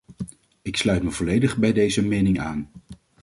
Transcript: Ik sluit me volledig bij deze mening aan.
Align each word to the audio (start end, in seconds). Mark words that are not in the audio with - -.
Ik 0.61 0.77
sluit 0.77 1.03
me 1.03 1.11
volledig 1.11 1.57
bij 1.57 1.73
deze 1.73 2.05
mening 2.05 2.39
aan. 2.39 2.71